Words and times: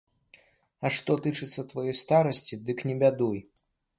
А 0.87 0.89
што 0.99 1.17
тычыцца 1.25 1.65
тваёй 1.73 1.95
старасці, 2.01 2.59
дык 2.69 2.77
не 2.93 2.95
бядуй. 3.03 3.39